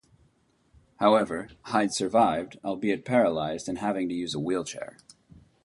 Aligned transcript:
However, 0.97 1.49
Hyde 1.65 1.93
survived, 1.93 2.57
albeit 2.65 3.05
paralysed 3.05 3.67
and 3.67 3.77
having 3.77 4.09
to 4.09 4.15
use 4.15 4.33
a 4.33 4.39
wheelchair. 4.39 4.97